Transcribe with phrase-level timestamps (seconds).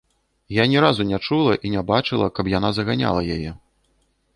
[0.61, 3.51] Я ні разу не чула і не бачыла, каб яна заганяла яе.